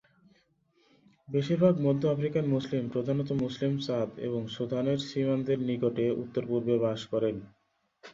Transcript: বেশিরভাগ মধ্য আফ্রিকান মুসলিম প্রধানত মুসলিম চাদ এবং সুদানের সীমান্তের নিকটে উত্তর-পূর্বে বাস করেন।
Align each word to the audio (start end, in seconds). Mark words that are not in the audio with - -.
বেশিরভাগ 1.27 1.73
মধ্য 1.79 2.01
আফ্রিকান 2.07 2.45
মুসলিম 2.47 2.83
প্রধানত 2.93 3.29
মুসলিম 3.41 3.73
চাদ 3.79 4.09
এবং 4.27 4.41
সুদানের 4.47 4.99
সীমান্তের 5.07 5.59
নিকটে 5.67 6.05
উত্তর-পূর্বে 6.23 6.75
বাস 6.83 7.01
করেন। 7.11 7.35